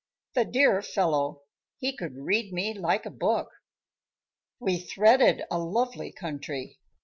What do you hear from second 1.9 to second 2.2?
could